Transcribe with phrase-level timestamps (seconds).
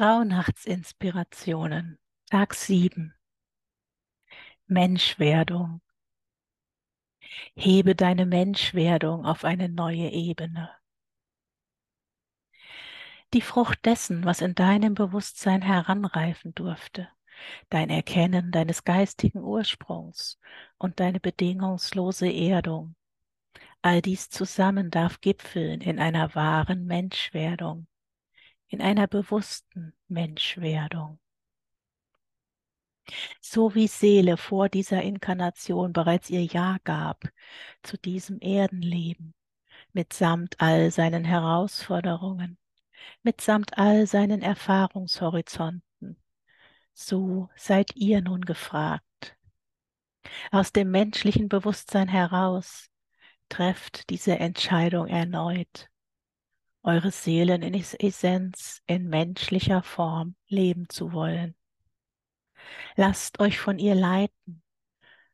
[0.00, 1.98] Rauhnachtsinspirationen,
[2.30, 3.12] Tag 7.
[4.66, 5.82] Menschwerdung.
[7.54, 10.70] Hebe deine Menschwerdung auf eine neue Ebene.
[13.34, 17.10] Die Frucht dessen, was in deinem Bewusstsein heranreifen durfte,
[17.68, 20.40] dein Erkennen deines geistigen Ursprungs
[20.78, 22.94] und deine bedingungslose Erdung,
[23.82, 27.86] all dies zusammen darf gipfeln in einer wahren Menschwerdung,
[28.70, 31.18] in einer bewussten Menschwerdung.
[33.40, 37.24] So wie Seele vor dieser Inkarnation bereits ihr Ja gab
[37.82, 39.34] zu diesem Erdenleben,
[39.92, 42.56] mitsamt all seinen Herausforderungen,
[43.24, 46.22] mitsamt all seinen Erfahrungshorizonten,
[46.92, 49.36] so seid ihr nun gefragt.
[50.52, 52.88] Aus dem menschlichen Bewusstsein heraus
[53.48, 55.90] trefft diese Entscheidung erneut
[56.82, 61.54] eure Seelen in Essenz in menschlicher Form leben zu wollen.
[62.96, 64.62] Lasst euch von ihr leiten,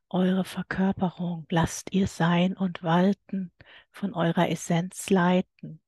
[0.08, 3.52] eure Verkörperung, lasst ihr sein und walten,
[3.90, 5.80] von eurer Essenz leiten,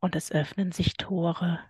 [0.00, 1.60] und es öffnen sich Tore,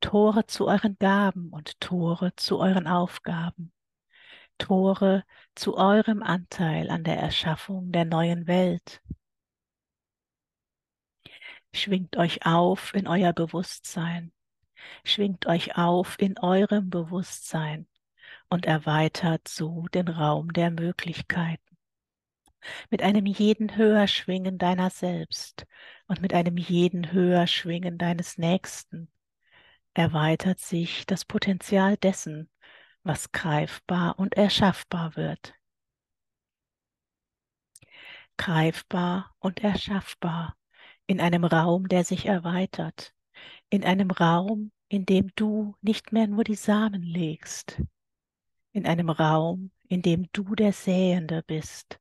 [0.00, 3.72] Tore zu euren Gaben und Tore zu euren Aufgaben,
[4.58, 5.24] Tore
[5.54, 9.02] zu eurem Anteil an der Erschaffung der neuen Welt,
[11.74, 14.32] Schwingt euch auf in euer Bewusstsein.
[15.04, 17.88] Schwingt euch auf in eurem Bewusstsein
[18.48, 21.76] und erweitert so den Raum der Möglichkeiten.
[22.90, 25.66] Mit einem jeden Höherschwingen deiner selbst
[26.06, 29.10] und mit einem jeden Höherschwingen deines Nächsten
[29.94, 32.48] erweitert sich das Potenzial dessen,
[33.02, 35.54] was greifbar und erschaffbar wird.
[38.36, 40.56] Greifbar und erschaffbar
[41.06, 43.14] in einem Raum, der sich erweitert,
[43.68, 47.82] in einem Raum, in dem du nicht mehr nur die Samen legst,
[48.72, 52.00] in einem Raum, in dem du der Säende bist,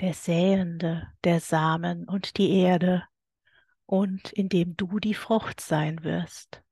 [0.00, 3.04] der Säende der Samen und die Erde.
[3.86, 6.62] Und in dem du die Frucht sein wirst.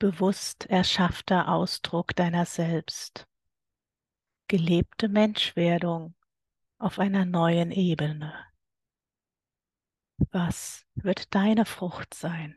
[0.00, 3.28] Bewusst erschaffter Ausdruck deiner selbst,
[4.48, 6.16] gelebte Menschwerdung
[6.78, 8.49] auf einer neuen Ebene.
[10.32, 12.54] Was wird deine Frucht sein?